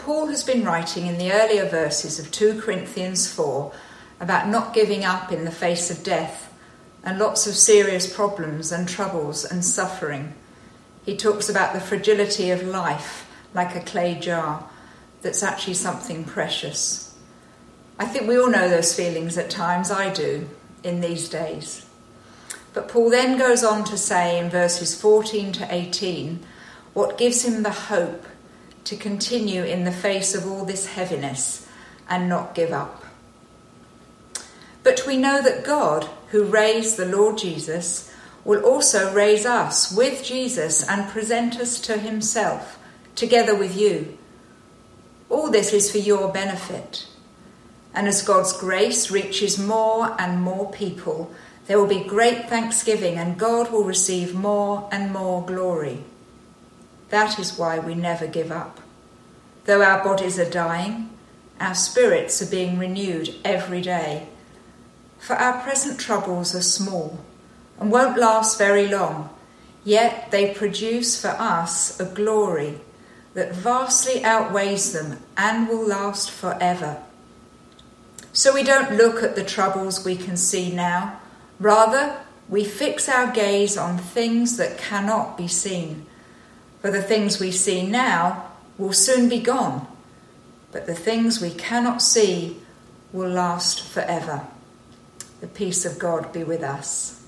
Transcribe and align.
Paul 0.00 0.28
has 0.28 0.42
been 0.42 0.64
writing 0.64 1.06
in 1.06 1.18
the 1.18 1.30
earlier 1.30 1.68
verses 1.68 2.18
of 2.18 2.30
2 2.30 2.62
Corinthians 2.62 3.30
4 3.30 3.70
about 4.18 4.48
not 4.48 4.72
giving 4.72 5.04
up 5.04 5.30
in 5.30 5.44
the 5.44 5.50
face 5.50 5.90
of 5.90 6.02
death 6.02 6.50
and 7.04 7.18
lots 7.18 7.46
of 7.46 7.54
serious 7.54 8.10
problems 8.12 8.72
and 8.72 8.88
troubles 8.88 9.44
and 9.44 9.62
suffering. 9.62 10.32
He 11.04 11.18
talks 11.18 11.50
about 11.50 11.74
the 11.74 11.80
fragility 11.80 12.50
of 12.50 12.62
life 12.62 13.30
like 13.52 13.76
a 13.76 13.80
clay 13.80 14.14
jar 14.14 14.66
that's 15.20 15.42
actually 15.42 15.74
something 15.74 16.24
precious. 16.24 17.14
I 17.98 18.06
think 18.06 18.26
we 18.26 18.38
all 18.38 18.50
know 18.50 18.70
those 18.70 18.96
feelings 18.96 19.36
at 19.36 19.50
times, 19.50 19.90
I 19.90 20.10
do, 20.10 20.48
in 20.82 21.02
these 21.02 21.28
days. 21.28 21.84
But 22.72 22.88
Paul 22.88 23.10
then 23.10 23.38
goes 23.38 23.62
on 23.62 23.84
to 23.84 23.98
say 23.98 24.38
in 24.38 24.48
verses 24.48 24.98
14 24.98 25.52
to 25.52 25.68
18 25.70 26.40
what 26.94 27.18
gives 27.18 27.44
him 27.44 27.62
the 27.62 27.70
hope 27.70 28.24
to 28.84 28.96
continue 28.96 29.62
in 29.62 29.84
the 29.84 29.92
face 29.92 30.34
of 30.34 30.46
all 30.46 30.64
this 30.64 30.86
heaviness 30.86 31.68
and 32.08 32.28
not 32.28 32.54
give 32.54 32.72
up. 32.72 33.04
But 34.82 35.06
we 35.06 35.16
know 35.16 35.42
that 35.42 35.64
God, 35.64 36.08
who 36.28 36.44
raised 36.44 36.96
the 36.96 37.06
Lord 37.06 37.38
Jesus, 37.38 38.12
will 38.44 38.64
also 38.64 39.12
raise 39.12 39.44
us 39.44 39.94
with 39.94 40.24
Jesus 40.24 40.86
and 40.88 41.10
present 41.10 41.58
us 41.58 41.80
to 41.82 41.98
himself 41.98 42.78
together 43.14 43.54
with 43.54 43.76
you. 43.76 44.16
All 45.28 45.50
this 45.50 45.72
is 45.72 45.90
for 45.90 45.98
your 45.98 46.32
benefit. 46.32 47.06
And 47.94 48.08
as 48.08 48.22
God's 48.22 48.52
grace 48.52 49.10
reaches 49.10 49.58
more 49.58 50.16
and 50.18 50.42
more 50.42 50.70
people, 50.72 51.32
there 51.66 51.78
will 51.78 51.86
be 51.86 52.02
great 52.02 52.48
thanksgiving 52.48 53.16
and 53.16 53.38
God 53.38 53.70
will 53.70 53.84
receive 53.84 54.34
more 54.34 54.88
and 54.90 55.12
more 55.12 55.44
glory. 55.44 56.02
That 57.10 57.38
is 57.38 57.58
why 57.58 57.78
we 57.78 57.94
never 57.94 58.26
give 58.26 58.50
up. 58.50 58.80
Though 59.64 59.82
our 59.82 60.02
bodies 60.02 60.38
are 60.38 60.48
dying, 60.48 61.10
our 61.60 61.74
spirits 61.74 62.40
are 62.40 62.50
being 62.50 62.78
renewed 62.78 63.34
every 63.44 63.82
day. 63.82 64.28
For 65.18 65.36
our 65.36 65.62
present 65.62 66.00
troubles 66.00 66.54
are 66.54 66.62
small 66.62 67.20
and 67.78 67.92
won't 67.92 68.18
last 68.18 68.58
very 68.58 68.88
long, 68.88 69.28
yet 69.84 70.30
they 70.30 70.54
produce 70.54 71.20
for 71.20 71.28
us 71.38 72.00
a 72.00 72.04
glory 72.06 72.80
that 73.34 73.54
vastly 73.54 74.24
outweighs 74.24 74.92
them 74.92 75.18
and 75.36 75.68
will 75.68 75.86
last 75.86 76.30
forever. 76.30 77.02
So 78.32 78.54
we 78.54 78.62
don't 78.62 78.96
look 78.96 79.22
at 79.22 79.34
the 79.36 79.44
troubles 79.44 80.04
we 80.04 80.16
can 80.16 80.36
see 80.36 80.72
now, 80.72 81.20
rather, 81.58 82.16
we 82.48 82.64
fix 82.64 83.08
our 83.08 83.30
gaze 83.30 83.76
on 83.76 83.98
things 83.98 84.56
that 84.56 84.78
cannot 84.78 85.36
be 85.36 85.46
seen. 85.46 86.06
For 86.80 86.90
the 86.90 87.02
things 87.02 87.38
we 87.38 87.50
see 87.50 87.86
now 87.86 88.52
will 88.78 88.94
soon 88.94 89.28
be 89.28 89.38
gone, 89.38 89.86
but 90.72 90.86
the 90.86 90.94
things 90.94 91.40
we 91.40 91.50
cannot 91.50 92.00
see 92.00 92.56
will 93.12 93.28
last 93.28 93.82
forever. 93.82 94.46
The 95.40 95.46
peace 95.46 95.84
of 95.84 95.98
God 95.98 96.32
be 96.32 96.42
with 96.42 96.62
us. 96.62 97.22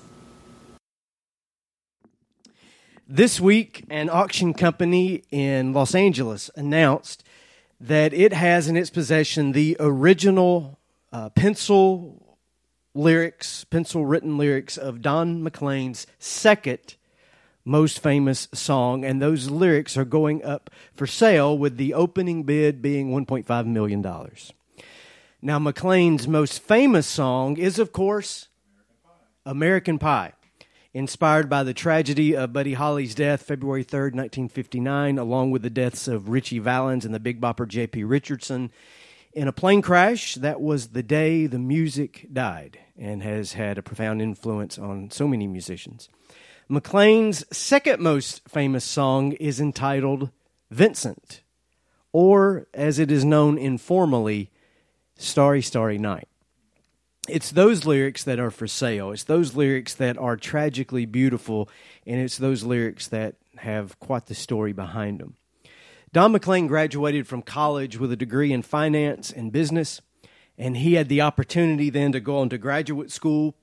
This 3.07 3.39
week, 3.39 3.85
an 3.91 4.09
auction 4.09 4.55
company 4.55 5.23
in 5.29 5.71
Los 5.71 5.93
Angeles 5.93 6.49
announced 6.55 7.23
that 7.79 8.11
it 8.11 8.33
has 8.33 8.67
in 8.67 8.75
its 8.75 8.89
possession 8.89 9.51
the 9.51 9.77
original 9.79 10.79
uh, 11.11 11.29
pencil 11.29 12.37
lyrics, 12.95 13.65
pencil 13.65 14.03
written 14.05 14.37
lyrics 14.37 14.77
of 14.77 15.01
Don 15.01 15.43
McLean's 15.43 16.07
second 16.17 16.95
most 17.65 17.99
famous 17.99 18.47
song, 18.53 19.05
and 19.05 19.21
those 19.21 19.49
lyrics 19.49 19.97
are 19.97 20.05
going 20.05 20.43
up 20.43 20.69
for 20.93 21.07
sale 21.07 21.57
with 21.57 21.77
the 21.77 21.93
opening 21.93 22.43
bid 22.43 22.81
being 22.81 23.11
$1.5 23.11 23.65
million. 23.65 24.01
Now, 25.41 25.59
McLean's 25.59 26.27
most 26.27 26.61
famous 26.61 27.07
song 27.07 27.57
is, 27.57 27.79
of 27.79 27.91
course, 27.91 28.47
American 29.45 29.99
Pie, 29.99 30.33
inspired 30.93 31.49
by 31.49 31.63
the 31.63 31.73
tragedy 31.73 32.35
of 32.35 32.53
Buddy 32.53 32.73
Holly's 32.73 33.15
death 33.15 33.43
February 33.43 33.83
3rd, 33.83 34.15
1959, 34.15 35.17
along 35.17 35.51
with 35.51 35.61
the 35.61 35.69
deaths 35.69 36.07
of 36.07 36.29
Ritchie 36.29 36.59
Valens 36.59 37.05
and 37.05 37.13
the 37.13 37.19
Big 37.19 37.41
Bopper 37.41 37.67
J.P. 37.67 38.03
Richardson. 38.03 38.71
In 39.33 39.47
a 39.47 39.51
plane 39.51 39.81
crash, 39.81 40.35
that 40.35 40.61
was 40.61 40.89
the 40.89 41.01
day 41.03 41.47
the 41.47 41.59
music 41.59 42.27
died 42.31 42.79
and 42.97 43.23
has 43.23 43.53
had 43.53 43.77
a 43.77 43.83
profound 43.83 44.21
influence 44.21 44.77
on 44.77 45.09
so 45.09 45.27
many 45.27 45.47
musicians. 45.47 46.07
McLean's 46.69 47.43
second 47.55 48.01
most 48.01 48.47
famous 48.47 48.85
song 48.85 49.33
is 49.33 49.59
entitled 49.59 50.29
Vincent, 50.71 51.41
or 52.13 52.67
as 52.73 52.99
it 52.99 53.11
is 53.11 53.25
known 53.25 53.57
informally, 53.57 54.49
Starry, 55.15 55.61
Starry 55.61 55.97
Night. 55.97 56.27
It's 57.27 57.51
those 57.51 57.85
lyrics 57.85 58.23
that 58.23 58.39
are 58.39 58.51
for 58.51 58.67
sale. 58.67 59.11
It's 59.11 59.23
those 59.23 59.55
lyrics 59.55 59.93
that 59.95 60.17
are 60.17 60.37
tragically 60.37 61.05
beautiful, 61.05 61.69
and 62.07 62.19
it's 62.19 62.37
those 62.37 62.63
lyrics 62.63 63.07
that 63.07 63.35
have 63.57 63.99
quite 63.99 64.27
the 64.27 64.35
story 64.35 64.73
behind 64.73 65.19
them. 65.19 65.35
Don 66.13 66.31
McLean 66.31 66.67
graduated 66.67 67.27
from 67.27 67.41
college 67.41 67.97
with 67.97 68.11
a 68.11 68.17
degree 68.17 68.53
in 68.53 68.61
finance 68.61 69.31
and 69.31 69.51
business, 69.51 70.01
and 70.57 70.77
he 70.77 70.93
had 70.93 71.09
the 71.09 71.21
opportunity 71.21 71.89
then 71.89 72.11
to 72.13 72.19
go 72.19 72.37
on 72.37 72.49
to 72.49 72.57
graduate 72.57 73.11
school 73.11 73.55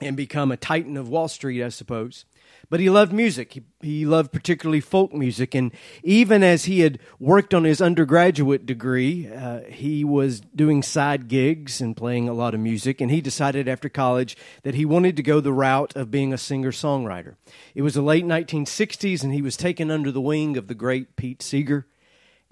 and 0.00 0.16
become 0.16 0.50
a 0.50 0.56
titan 0.56 0.96
of 0.96 1.08
Wall 1.08 1.28
Street, 1.28 1.62
I 1.62 1.68
suppose. 1.68 2.24
But 2.68 2.78
he 2.80 2.88
loved 2.88 3.12
music. 3.12 3.52
He, 3.54 3.62
he 3.80 4.06
loved 4.06 4.32
particularly 4.32 4.80
folk 4.80 5.12
music. 5.12 5.54
And 5.54 5.72
even 6.04 6.44
as 6.44 6.66
he 6.66 6.80
had 6.80 7.00
worked 7.18 7.52
on 7.52 7.64
his 7.64 7.82
undergraduate 7.82 8.64
degree, 8.64 9.28
uh, 9.28 9.62
he 9.62 10.04
was 10.04 10.40
doing 10.40 10.82
side 10.82 11.26
gigs 11.26 11.80
and 11.80 11.96
playing 11.96 12.28
a 12.28 12.32
lot 12.32 12.54
of 12.54 12.60
music. 12.60 13.00
And 13.00 13.10
he 13.10 13.20
decided 13.20 13.66
after 13.68 13.88
college 13.88 14.36
that 14.62 14.74
he 14.74 14.84
wanted 14.84 15.16
to 15.16 15.22
go 15.22 15.40
the 15.40 15.52
route 15.52 15.96
of 15.96 16.12
being 16.12 16.32
a 16.32 16.38
singer 16.38 16.70
songwriter. 16.70 17.34
It 17.74 17.82
was 17.82 17.94
the 17.94 18.02
late 18.02 18.24
1960s, 18.24 19.24
and 19.24 19.34
he 19.34 19.42
was 19.42 19.56
taken 19.56 19.90
under 19.90 20.12
the 20.12 20.20
wing 20.20 20.56
of 20.56 20.68
the 20.68 20.74
great 20.74 21.16
Pete 21.16 21.42
Seeger. 21.42 21.86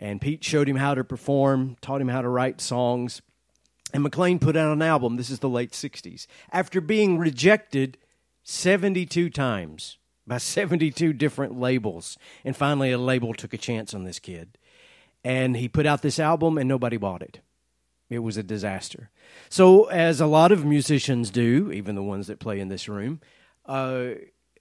And 0.01 0.21
Pete 0.21 0.45
showed 0.45 0.69
him 0.69 0.77
how 0.77 0.95
to 0.95 1.05
perform, 1.05 1.77
taught 1.81 2.01
him 2.01 2.09
how 2.09 2.23
to 2.23 2.29
write 2.29 2.61
songs. 2.61 3.21
And 3.93 4.03
McLean 4.03 4.39
put 4.39 4.57
out 4.57 4.73
an 4.73 4.83
album. 4.83 5.17
This 5.17 5.31
is 5.31 5.39
the 5.39 5.49
late 5.49 5.73
60s. 5.73 6.27
After 6.53 6.81
being 6.81 7.19
rejected 7.19 7.97
72 8.43 9.31
times 9.31 9.99
by 10.27 10.39
72 10.39 11.13
different 11.15 11.59
labels. 11.59 12.19
And 12.45 12.55
finally, 12.57 12.93
a 12.93 12.99
label 12.99 13.35
took 13.35 13.55
a 13.55 13.59
chance 13.59 13.95
on 13.95 14.05
this 14.05 14.19
kid. 14.19 14.59
And 15.25 15.57
he 15.57 15.69
put 15.69 15.87
out 15.87 16.03
this 16.03 16.19
album, 16.19 16.59
and 16.59 16.69
nobody 16.69 16.97
bought 16.97 17.23
it. 17.23 17.41
It 18.11 18.21
was 18.21 18.37
a 18.37 18.43
disaster. 18.43 19.11
So, 19.49 19.85
as 19.87 20.21
a 20.21 20.27
lot 20.27 20.53
of 20.53 20.65
musicians 20.65 21.31
do, 21.31 21.73
even 21.73 21.95
the 21.95 22.03
ones 22.03 22.27
that 22.29 22.39
play 22.39 22.61
in 22.61 22.69
this 22.69 22.89
room, 22.89 23.21
uh, 23.67 24.11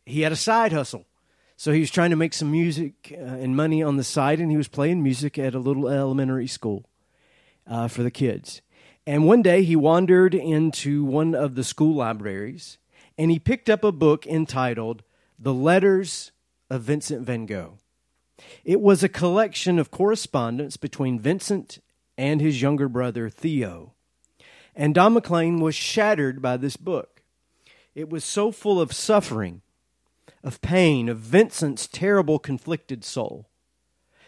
he 0.06 0.22
had 0.22 0.32
a 0.32 0.38
side 0.38 0.72
hustle. 0.72 1.06
So 1.56 1.72
he 1.72 1.80
was 1.80 1.90
trying 1.90 2.12
to 2.12 2.16
make 2.16 2.34
some 2.34 2.52
music 2.52 3.12
uh, 3.14 3.24
and 3.24 3.56
money 3.56 3.82
on 3.82 3.98
the 3.98 4.04
side, 4.04 4.40
and 4.40 4.52
he 4.52 4.58
was 4.58 4.68
playing 4.68 5.02
music 5.02 5.40
at 5.40 5.56
a 5.56 5.60
little 5.60 5.88
elementary 5.88 6.46
school 6.46 6.86
uh, 7.66 7.88
for 7.88 8.04
the 8.04 8.12
kids. 8.12 8.62
And 9.08 9.26
one 9.26 9.42
day 9.42 9.64
he 9.64 9.78
wandered 9.78 10.36
into 10.36 11.06
one 11.06 11.34
of 11.34 11.56
the 11.56 11.64
school 11.64 11.96
libraries 11.96 12.78
and 13.18 13.32
he 13.32 13.40
picked 13.40 13.70
up 13.70 13.86
a 13.86 13.92
book 13.94 14.28
entitled 14.28 15.02
The 15.40 15.54
Letters 15.54 16.34
of 16.70 16.82
Vincent 16.82 17.26
van 17.26 17.46
Gogh. 17.46 17.78
It 18.66 18.82
was 18.82 19.04
a 19.04 19.10
collection 19.10 19.80
of 19.80 19.92
correspondence 19.92 20.76
between 20.76 21.22
Vincent 21.22 21.80
and 22.18 22.42
his 22.42 22.62
younger 22.62 22.90
brother 22.90 23.30
Theo. 23.30 23.94
And 24.76 24.94
Don 24.94 25.14
McLean 25.14 25.62
was 25.62 25.74
shattered 25.74 26.42
by 26.42 26.58
this 26.58 26.76
book. 26.76 27.24
It 27.96 28.10
was 28.10 28.26
so 28.26 28.52
full 28.52 28.82
of 28.82 28.92
suffering, 28.92 29.62
of 30.44 30.60
pain, 30.60 31.08
of 31.08 31.20
Vincent's 31.20 31.88
terrible 31.88 32.40
conflicted 32.40 33.06
soul 33.06 33.48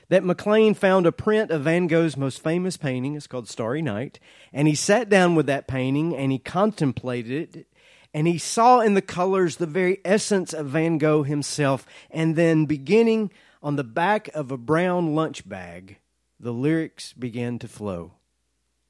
that 0.10 0.24
McLean 0.24 0.74
found 0.74 1.06
a 1.06 1.12
print 1.12 1.52
of 1.52 1.64
Van 1.64 1.88
Gogh's 1.88 2.18
most 2.18 2.44
famous 2.44 2.78
painting. 2.78 3.16
It's 3.16 3.28
called 3.28 3.48
Starry 3.48 3.82
Night. 3.82 4.20
And 4.52 4.68
he 4.68 4.76
sat 4.76 5.08
down 5.08 5.36
with 5.36 5.46
that 5.46 5.68
painting 5.68 6.16
and 6.16 6.32
he 6.32 6.40
contemplated 6.40 7.56
it. 7.56 7.68
And 8.14 8.28
he 8.28 8.40
saw 8.40 8.80
in 8.80 8.96
the 8.96 9.04
colors 9.04 9.58
the 9.58 9.68
very 9.68 10.00
essence 10.04 10.52
of 10.52 10.68
Van 10.68 10.98
Gogh 10.98 11.24
himself. 11.24 11.86
And 12.10 12.36
then, 12.36 12.66
beginning 12.66 13.32
on 13.62 13.76
the 13.76 13.84
back 13.84 14.30
of 14.30 14.52
a 14.52 14.58
brown 14.58 15.14
lunch 15.14 15.48
bag, 15.48 16.00
the 16.40 16.54
lyrics 16.54 17.14
began 17.14 17.60
to 17.60 17.68
flow 17.68 18.14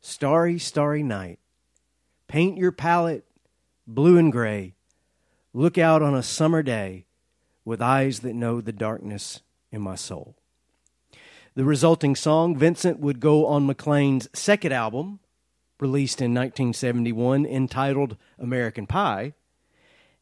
Starry, 0.01 0.57
starry 0.57 1.03
night. 1.03 1.39
Paint 2.29 2.57
your 2.57 2.71
palette 2.71 3.25
blue 3.85 4.17
and 4.17 4.31
gray. 4.31 4.75
Look 5.53 5.77
out 5.77 6.01
on 6.01 6.15
a 6.15 6.23
summer 6.23 6.63
day 6.63 7.05
with 7.65 7.81
eyes 7.81 8.19
that 8.19 8.35
know 8.35 8.61
the 8.61 8.71
darkness 8.71 9.41
in 9.71 9.81
my 9.81 9.95
soul. 9.95 10.38
The 11.59 11.65
resulting 11.65 12.15
song, 12.15 12.55
Vincent, 12.55 13.01
would 13.01 13.19
go 13.19 13.45
on 13.45 13.67
McLean's 13.67 14.29
second 14.31 14.71
album, 14.71 15.19
released 15.77 16.21
in 16.21 16.33
1971, 16.33 17.45
entitled 17.45 18.15
American 18.37 18.87
Pie, 18.87 19.33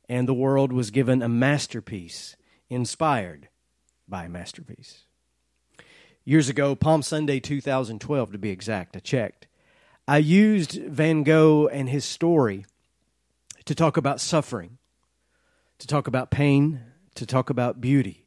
and 0.09 0.27
the 0.27 0.33
world 0.33 0.73
was 0.73 0.89
given 0.89 1.21
a 1.21 1.29
masterpiece 1.29 2.37
inspired 2.71 3.49
by 4.07 4.23
a 4.23 4.29
masterpiece. 4.29 5.03
years 6.25 6.49
ago, 6.49 6.73
Palm 6.73 7.03
Sunday 7.03 7.39
2012 7.39 8.31
to 8.31 8.39
be 8.39 8.49
exact. 8.49 8.97
I 8.97 8.99
checked. 8.99 9.45
I 10.07 10.17
used 10.17 10.71
Van 10.87 11.21
Gogh 11.21 11.67
and 11.67 11.87
his 11.87 12.03
story 12.03 12.65
to 13.65 13.75
talk 13.75 13.95
about 13.95 14.19
suffering, 14.19 14.79
to 15.77 15.85
talk 15.85 16.07
about 16.07 16.31
pain, 16.31 16.81
to 17.13 17.27
talk 17.27 17.51
about 17.51 17.79
beauty. 17.79 18.26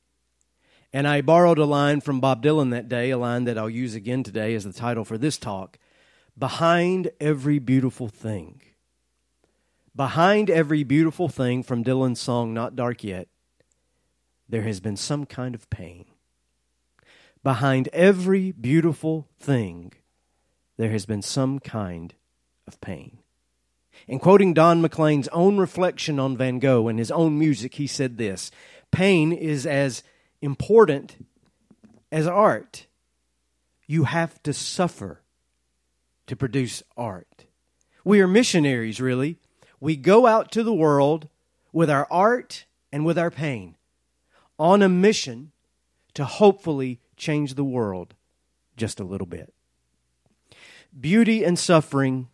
And 0.93 1.07
I 1.07 1.21
borrowed 1.21 1.59
a 1.59 1.65
line 1.65 2.01
from 2.01 2.21
Bob 2.21 2.43
Dylan 2.43 2.71
that 2.71 2.89
day, 2.89 3.11
a 3.11 3.19
line 3.19 3.45
that 3.45 3.57
I'll 3.57 3.71
use 3.71 3.95
again 3.95 4.23
today 4.23 4.55
as 4.55 4.65
the 4.65 4.73
title 4.73 5.05
for 5.05 5.19
this 5.19 5.39
talk 5.39 5.79
Behind 6.39 7.11
every 7.21 7.59
beautiful 7.59 8.09
thing. 8.09 8.63
Behind 9.95 10.49
every 10.49 10.83
beautiful 10.83 11.29
thing 11.29 11.63
from 11.63 11.85
Dylan's 11.85 12.21
song 12.21 12.55
Not 12.55 12.77
Dark 12.77 13.05
Yet, 13.05 13.29
there 14.49 14.63
has 14.63 14.81
been 14.81 14.97
some 14.97 15.27
kind 15.27 15.55
of 15.55 15.69
pain. 15.71 16.07
Behind 17.43 17.89
every 17.93 18.53
beautiful 18.53 19.29
thing, 19.39 19.93
there 20.77 20.91
has 20.91 21.07
been 21.07 21.23
some 21.23 21.59
kind 21.59 22.15
of 22.67 22.81
pain. 22.81 23.19
In 24.09 24.19
quoting 24.19 24.55
Don 24.55 24.81
McLean's 24.81 25.29
own 25.29 25.59
reflection 25.59 26.19
on 26.19 26.37
Van 26.37 26.59
Gogh 26.59 26.89
and 26.89 26.99
his 26.99 27.11
own 27.11 27.39
music, 27.39 27.75
he 27.75 27.87
said 27.87 28.17
this 28.17 28.51
Pain 28.91 29.33
is 29.33 29.67
as 29.67 30.03
important 30.43 31.27
as 32.11 32.27
art. 32.27 32.87
You 33.87 34.05
have 34.05 34.43
to 34.45 34.53
suffer 34.53 35.21
to 36.27 36.37
produce 36.37 36.83
art. 36.97 37.47
We 38.05 38.21
are 38.21 38.29
missionaries, 38.29 39.01
really. 39.01 39.39
We 39.81 39.97
go 39.97 40.27
out 40.27 40.53
to 40.53 40.63
the 40.63 40.73
world 40.73 41.29
with 41.73 41.91
our 41.91 42.07
art 42.11 42.67
and 42.93 43.05
with 43.05 43.19
our 43.19 43.31
pain 43.31 43.77
on 44.59 44.83
a 44.83 44.89
mission 44.89 45.53
to 46.15 46.25
hopefully 46.25 47.01
change 47.17 47.55
the 47.55 47.65
world 47.65 48.15
just 48.77 49.01
a 49.01 49.05
little 49.05 49.27
bit. 49.27 49.53
Beauty 50.99 51.45
and 51.45 51.59
suffering 51.59 52.29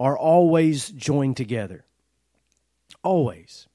are 0.00 0.18
always 0.18 0.90
joined 0.90 1.36
together. 1.36 1.84
Always. 3.02 3.66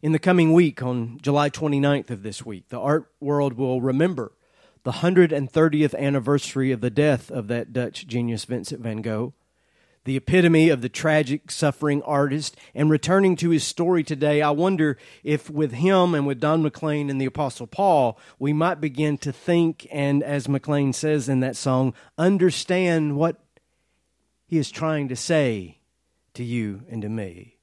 In 0.00 0.12
the 0.12 0.20
coming 0.20 0.52
week, 0.52 0.80
on 0.80 1.18
July 1.20 1.50
29th 1.50 2.10
of 2.10 2.22
this 2.22 2.46
week, 2.46 2.68
the 2.68 2.78
art 2.78 3.10
world 3.18 3.54
will 3.54 3.80
remember 3.80 4.30
the 4.84 4.92
130th 4.92 5.94
anniversary 5.98 6.70
of 6.70 6.80
the 6.80 6.88
death 6.88 7.32
of 7.32 7.48
that 7.48 7.72
Dutch 7.72 8.06
genius 8.06 8.44
Vincent 8.44 8.80
van 8.80 9.02
Gogh, 9.02 9.34
the 10.04 10.16
epitome 10.16 10.68
of 10.68 10.82
the 10.82 10.88
tragic, 10.88 11.50
suffering 11.50 12.00
artist. 12.02 12.56
And 12.76 12.88
returning 12.88 13.34
to 13.36 13.50
his 13.50 13.64
story 13.64 14.04
today, 14.04 14.40
I 14.40 14.50
wonder 14.50 14.98
if 15.24 15.50
with 15.50 15.72
him 15.72 16.14
and 16.14 16.28
with 16.28 16.38
Don 16.38 16.62
McLean 16.62 17.10
and 17.10 17.20
the 17.20 17.26
Apostle 17.26 17.66
Paul, 17.66 18.20
we 18.38 18.52
might 18.52 18.80
begin 18.80 19.18
to 19.18 19.32
think 19.32 19.88
and, 19.90 20.22
as 20.22 20.48
McLean 20.48 20.92
says 20.92 21.28
in 21.28 21.40
that 21.40 21.56
song, 21.56 21.92
understand 22.16 23.16
what 23.16 23.40
he 24.46 24.58
is 24.58 24.70
trying 24.70 25.08
to 25.08 25.16
say 25.16 25.80
to 26.34 26.44
you 26.44 26.82
and 26.88 27.02
to 27.02 27.08
me. 27.08 27.57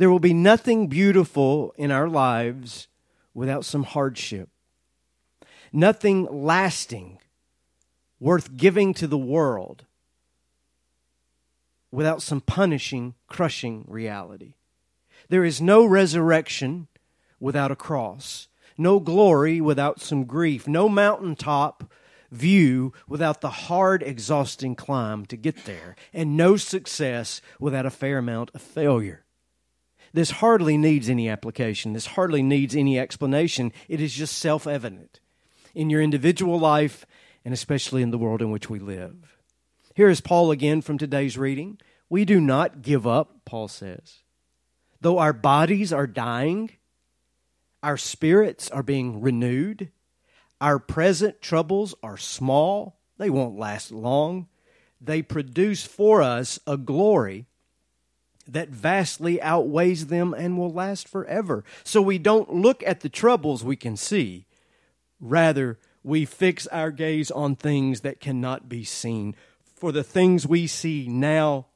There 0.00 0.10
will 0.10 0.18
be 0.18 0.32
nothing 0.32 0.86
beautiful 0.86 1.74
in 1.76 1.90
our 1.90 2.08
lives 2.08 2.88
without 3.34 3.66
some 3.66 3.82
hardship 3.82 4.48
nothing 5.74 6.26
lasting 6.30 7.18
worth 8.18 8.56
giving 8.56 8.94
to 8.94 9.06
the 9.06 9.18
world 9.18 9.84
without 11.92 12.22
some 12.22 12.40
punishing, 12.40 13.14
crushing 13.26 13.84
reality. 13.86 14.54
There 15.28 15.44
is 15.44 15.60
no 15.60 15.84
resurrection 15.84 16.88
without 17.38 17.70
a 17.70 17.76
cross, 17.76 18.48
no 18.78 19.00
glory 19.00 19.60
without 19.60 20.00
some 20.00 20.24
grief, 20.24 20.66
no 20.66 20.88
mountaintop 20.88 21.92
view 22.30 22.94
without 23.06 23.42
the 23.42 23.50
hard, 23.50 24.02
exhausting 24.02 24.74
climb 24.74 25.26
to 25.26 25.36
get 25.36 25.66
there, 25.66 25.94
and 26.14 26.38
no 26.38 26.56
success 26.56 27.42
without 27.58 27.84
a 27.84 27.90
fair 27.90 28.16
amount 28.16 28.50
of 28.54 28.62
failure. 28.62 29.26
This 30.12 30.32
hardly 30.32 30.76
needs 30.76 31.08
any 31.08 31.28
application. 31.28 31.92
This 31.92 32.06
hardly 32.06 32.42
needs 32.42 32.74
any 32.74 32.98
explanation. 32.98 33.72
It 33.88 34.00
is 34.00 34.14
just 34.14 34.38
self 34.38 34.66
evident 34.66 35.20
in 35.74 35.90
your 35.90 36.02
individual 36.02 36.58
life 36.58 37.06
and 37.44 37.54
especially 37.54 38.02
in 38.02 38.10
the 38.10 38.18
world 38.18 38.42
in 38.42 38.50
which 38.50 38.68
we 38.68 38.78
live. 38.78 39.38
Here 39.94 40.08
is 40.08 40.20
Paul 40.20 40.50
again 40.50 40.82
from 40.82 40.98
today's 40.98 41.38
reading. 41.38 41.78
We 42.08 42.24
do 42.24 42.40
not 42.40 42.82
give 42.82 43.06
up, 43.06 43.44
Paul 43.44 43.68
says. 43.68 44.18
Though 45.00 45.18
our 45.18 45.32
bodies 45.32 45.92
are 45.92 46.06
dying, 46.06 46.70
our 47.82 47.96
spirits 47.96 48.70
are 48.70 48.82
being 48.82 49.20
renewed, 49.20 49.90
our 50.60 50.78
present 50.78 51.40
troubles 51.40 51.94
are 52.02 52.18
small, 52.18 52.98
they 53.16 53.30
won't 53.30 53.58
last 53.58 53.90
long. 53.90 54.48
They 55.00 55.22
produce 55.22 55.86
for 55.86 56.20
us 56.20 56.58
a 56.66 56.76
glory 56.76 57.46
that 58.52 58.68
vastly 58.68 59.40
outweighs 59.40 60.06
them 60.06 60.34
and 60.34 60.58
will 60.58 60.72
last 60.72 61.08
forever. 61.08 61.64
So 61.84 62.02
we 62.02 62.18
don't 62.18 62.54
look 62.54 62.82
at 62.84 63.00
the 63.00 63.08
troubles 63.08 63.64
we 63.64 63.76
can 63.76 63.96
see, 63.96 64.46
Rather, 65.20 65.78
we 66.02 66.24
fix 66.24 66.66
our 66.68 66.90
gaze 66.90 67.30
on 67.30 67.54
things 67.54 68.00
that 68.00 68.20
cannot 68.20 68.68
be 68.68 68.84
seen. 68.84 69.36
For 69.76 69.92
the 69.92 70.02
things 70.02 70.46
we 70.46 70.66
see 70.66 71.06
now 71.08 71.66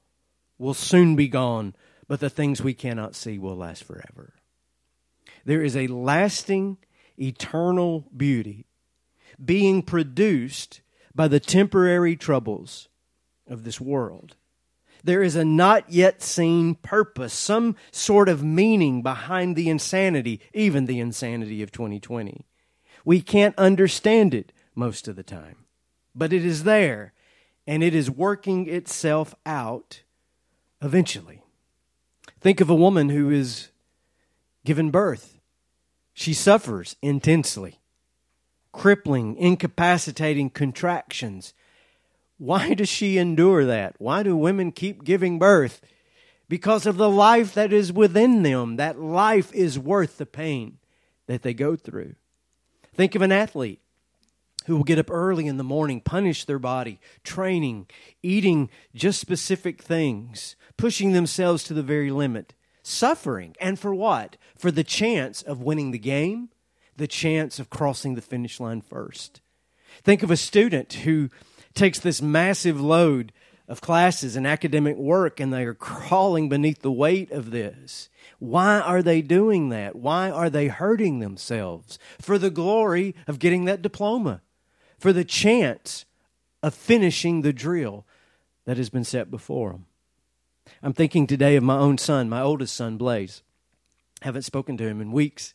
will 0.58 0.74
soon 0.74 1.14
be 1.14 1.28
gone, 1.28 1.74
but 2.08 2.20
the 2.20 2.30
things 2.30 2.62
we 2.62 2.74
cannot 2.74 3.14
see 3.14 3.38
will 3.38 3.56
last 3.56 3.84
forever. 3.84 4.32
There 5.44 5.62
is 5.62 5.76
a 5.76 5.88
lasting, 5.88 6.78
eternal 7.18 8.06
beauty 8.16 8.66
being 9.42 9.82
produced 9.82 10.80
by 11.14 11.28
the 11.28 11.40
temporary 11.40 12.16
troubles 12.16 12.88
of 13.46 13.64
this 13.64 13.80
world. 13.80 14.36
There 15.04 15.22
is 15.22 15.36
a 15.36 15.44
not 15.44 15.92
yet 15.92 16.22
seen 16.22 16.76
purpose, 16.76 17.34
some 17.34 17.76
sort 17.92 18.28
of 18.28 18.42
meaning 18.42 19.02
behind 19.02 19.54
the 19.54 19.68
insanity, 19.68 20.40
even 20.54 20.86
the 20.86 20.98
insanity 20.98 21.62
of 21.62 21.70
2020. 21.70 22.46
We 23.04 23.20
can't 23.20 23.56
understand 23.58 24.32
it 24.32 24.50
most 24.74 25.06
of 25.06 25.14
the 25.14 25.22
time, 25.22 25.66
but 26.14 26.32
it 26.32 26.44
is 26.44 26.64
there 26.64 27.12
and 27.66 27.82
it 27.82 27.94
is 27.94 28.10
working 28.10 28.66
itself 28.66 29.34
out 29.44 30.02
eventually. 30.80 31.42
Think 32.40 32.62
of 32.62 32.70
a 32.70 32.74
woman 32.74 33.10
who 33.10 33.30
is 33.30 33.68
given 34.64 34.90
birth. 34.90 35.38
She 36.14 36.32
suffers 36.32 36.96
intensely, 37.02 37.80
crippling, 38.72 39.36
incapacitating 39.36 40.50
contractions. 40.50 41.52
Why 42.44 42.74
does 42.74 42.90
she 42.90 43.16
endure 43.16 43.64
that? 43.64 43.94
Why 43.96 44.22
do 44.22 44.36
women 44.36 44.70
keep 44.70 45.02
giving 45.02 45.38
birth? 45.38 45.80
Because 46.46 46.84
of 46.84 46.98
the 46.98 47.08
life 47.08 47.54
that 47.54 47.72
is 47.72 47.90
within 47.90 48.42
them. 48.42 48.76
That 48.76 49.00
life 49.00 49.50
is 49.54 49.78
worth 49.78 50.18
the 50.18 50.26
pain 50.26 50.76
that 51.26 51.40
they 51.40 51.54
go 51.54 51.74
through. 51.74 52.16
Think 52.94 53.14
of 53.14 53.22
an 53.22 53.32
athlete 53.32 53.80
who 54.66 54.76
will 54.76 54.84
get 54.84 54.98
up 54.98 55.10
early 55.10 55.46
in 55.46 55.56
the 55.56 55.64
morning, 55.64 56.02
punish 56.02 56.44
their 56.44 56.58
body, 56.58 57.00
training, 57.22 57.86
eating 58.22 58.68
just 58.94 59.22
specific 59.22 59.82
things, 59.82 60.54
pushing 60.76 61.12
themselves 61.12 61.64
to 61.64 61.72
the 61.72 61.82
very 61.82 62.10
limit, 62.10 62.52
suffering. 62.82 63.56
And 63.58 63.78
for 63.78 63.94
what? 63.94 64.36
For 64.54 64.70
the 64.70 64.84
chance 64.84 65.40
of 65.40 65.62
winning 65.62 65.92
the 65.92 65.98
game, 65.98 66.50
the 66.94 67.08
chance 67.08 67.58
of 67.58 67.70
crossing 67.70 68.16
the 68.16 68.20
finish 68.20 68.60
line 68.60 68.82
first. 68.82 69.40
Think 70.02 70.22
of 70.22 70.30
a 70.30 70.36
student 70.36 70.92
who 70.92 71.30
takes 71.74 71.98
this 71.98 72.22
massive 72.22 72.80
load 72.80 73.32
of 73.66 73.80
classes 73.80 74.36
and 74.36 74.46
academic 74.46 74.96
work 74.96 75.40
and 75.40 75.52
they 75.52 75.64
are 75.64 75.74
crawling 75.74 76.48
beneath 76.48 76.82
the 76.82 76.92
weight 76.92 77.30
of 77.30 77.50
this. 77.50 78.08
Why 78.38 78.78
are 78.78 79.02
they 79.02 79.22
doing 79.22 79.70
that? 79.70 79.96
Why 79.96 80.30
are 80.30 80.50
they 80.50 80.68
hurting 80.68 81.18
themselves? 81.18 81.98
For 82.20 82.38
the 82.38 82.50
glory 82.50 83.14
of 83.26 83.38
getting 83.38 83.64
that 83.64 83.82
diploma, 83.82 84.42
for 84.98 85.12
the 85.12 85.24
chance 85.24 86.04
of 86.62 86.74
finishing 86.74 87.40
the 87.40 87.52
drill 87.52 88.06
that 88.66 88.76
has 88.76 88.90
been 88.90 89.04
set 89.04 89.30
before 89.30 89.72
them. 89.72 89.86
I'm 90.82 90.92
thinking 90.92 91.26
today 91.26 91.56
of 91.56 91.62
my 91.62 91.76
own 91.76 91.98
son, 91.98 92.28
my 92.28 92.40
oldest 92.40 92.74
son, 92.74 92.96
Blaze. 92.96 93.42
Haven't 94.22 94.42
spoken 94.42 94.76
to 94.78 94.86
him 94.86 95.00
in 95.00 95.12
weeks. 95.12 95.54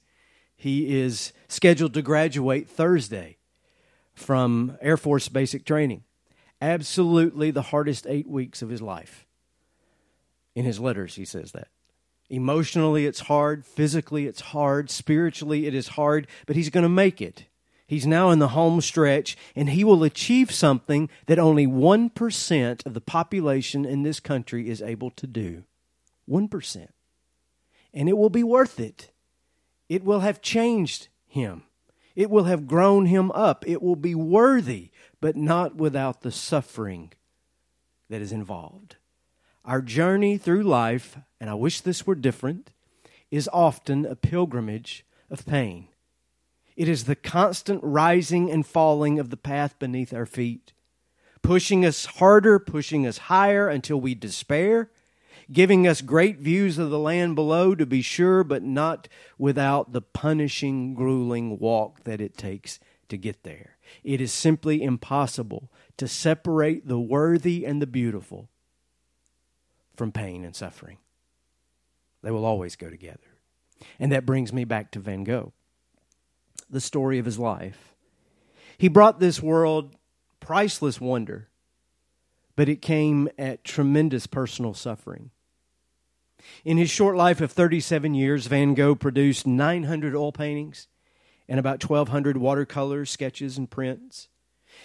He 0.56 1.00
is 1.00 1.34
scheduled 1.48 1.94
to 1.96 2.02
graduate 2.02 2.70
Thursday 2.70 3.38
from 4.14 4.78
Air 4.82 4.98
Force 4.98 5.30
basic 5.30 5.66
training 5.66 6.04
absolutely 6.62 7.52
the 7.52 7.64
hardest 7.64 8.06
eight 8.08 8.28
weeks 8.28 8.62
of 8.62 8.70
his 8.70 8.82
life. 8.82 9.26
In 10.56 10.66
his 10.66 10.80
letters, 10.80 11.16
he 11.16 11.26
says 11.26 11.52
that. 11.54 11.70
Emotionally, 12.30 13.06
it's 13.06 13.22
hard. 13.22 13.66
Physically, 13.66 14.28
it's 14.28 14.42
hard. 14.42 14.90
Spiritually, 14.90 15.66
it 15.66 15.74
is 15.74 15.90
hard, 15.90 16.28
but 16.46 16.56
he's 16.56 16.70
going 16.70 16.84
to 16.84 16.90
make 16.90 17.22
it. 17.22 17.46
He's 17.88 18.06
now 18.06 18.30
in 18.30 18.38
the 18.38 18.50
home 18.50 18.82
stretch, 18.82 19.36
and 19.56 19.72
he 19.72 19.84
will 19.84 20.04
achieve 20.04 20.52
something 20.52 21.10
that 21.26 21.40
only 21.40 21.66
1% 21.66 22.86
of 22.86 22.94
the 22.94 23.02
population 23.02 23.84
in 23.84 24.04
this 24.04 24.20
country 24.20 24.70
is 24.70 24.80
able 24.80 25.10
to 25.12 25.26
do. 25.26 25.64
1%. 26.30 26.88
And 27.92 28.08
it 28.08 28.16
will 28.16 28.30
be 28.30 28.44
worth 28.44 28.80
it. 28.80 29.10
It 29.88 30.04
will 30.04 30.20
have 30.20 30.40
changed 30.40 31.08
him. 31.26 31.64
It 32.16 32.30
will 32.30 32.44
have 32.44 32.68
grown 32.68 33.08
him 33.08 33.32
up. 33.32 33.68
It 33.68 33.82
will 33.82 33.96
be 33.96 34.14
worthy, 34.14 34.92
but 35.22 35.36
not 35.36 35.76
without 35.76 36.22
the 36.22 36.32
suffering 36.32 37.12
that 38.10 38.22
is 38.22 38.32
involved. 38.32 38.96
Our 39.66 39.82
journey 39.82 40.38
through 40.38 40.64
life, 40.64 41.18
and 41.40 41.50
I 41.50 41.54
wish 41.54 41.82
this 41.82 42.08
were 42.08 42.16
different, 42.16 42.72
is 43.30 43.50
often 43.54 44.06
a 44.06 44.16
pilgrimage 44.16 45.06
of 45.30 45.46
pain. 45.46 45.88
It 46.76 46.88
is 46.88 47.04
the 47.04 47.16
constant 47.16 47.82
rising 47.84 48.50
and 48.50 48.66
falling 48.66 49.20
of 49.20 49.30
the 49.30 49.38
path 49.38 49.78
beneath 49.78 50.14
our 50.14 50.26
feet, 50.26 50.74
pushing 51.42 51.86
us 51.86 52.06
harder, 52.06 52.58
pushing 52.58 53.06
us 53.06 53.18
higher 53.18 53.68
until 53.68 54.00
we 54.00 54.16
despair, 54.16 54.90
giving 55.52 55.88
us 55.88 56.02
great 56.02 56.40
views 56.40 56.78
of 56.78 56.90
the 56.90 57.00
land 57.00 57.36
below, 57.36 57.76
to 57.76 57.86
be 57.86 58.02
sure, 58.02 58.44
but 58.44 58.64
not 58.64 59.08
without 59.38 59.92
the 59.92 60.02
punishing, 60.02 60.94
grueling 60.94 61.60
walk 61.60 62.04
that 62.06 62.22
it 62.22 62.38
takes 62.38 62.80
to 63.10 63.18
get 63.18 63.44
there. 63.44 63.78
It 64.04 64.22
is 64.22 64.32
simply 64.32 64.82
impossible 64.82 65.72
to 65.98 66.08
separate 66.08 66.88
the 66.88 67.00
worthy 67.00 67.66
and 67.66 67.82
the 67.82 67.88
beautiful 67.88 68.50
from 69.96 70.12
pain 70.12 70.46
and 70.46 70.56
suffering. 70.56 70.98
They 72.22 72.32
will 72.32 72.46
always 72.46 72.76
go 72.76 72.90
together. 72.90 73.20
And 74.00 74.12
that 74.12 74.26
brings 74.26 74.52
me 74.52 74.66
back 74.66 74.92
to 74.92 75.00
Van 75.00 75.24
Gogh, 75.24 75.54
the 76.70 76.82
story 76.82 77.20
of 77.20 77.26
his 77.26 77.40
life. 77.40 77.96
He 78.78 78.88
brought 78.88 79.20
this 79.20 79.42
world 79.42 79.96
priceless 80.40 81.02
wonder, 81.02 81.50
but 82.56 82.70
it 82.70 82.82
came 82.82 83.30
at 83.38 83.64
tremendous 83.64 84.28
personal 84.28 84.74
suffering. 84.74 85.32
In 86.64 86.78
his 86.78 86.90
short 86.90 87.16
life 87.16 87.42
of 87.42 87.52
37 87.52 88.14
years, 88.14 88.48
Van 88.48 88.74
Gogh 88.74 88.96
produced 88.96 89.46
900 89.46 90.16
oil 90.16 90.32
paintings 90.32 90.88
and 91.50 91.60
about 91.60 91.84
1,200 91.84 92.38
watercolors, 92.38 93.10
sketches, 93.10 93.58
and 93.58 93.70
prints. 93.70 94.30